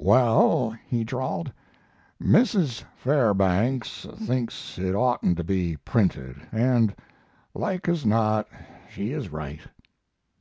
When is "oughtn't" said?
4.96-5.36